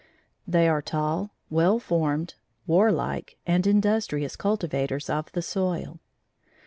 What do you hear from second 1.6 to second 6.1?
formed, warlike and industrious cultivators of the soil.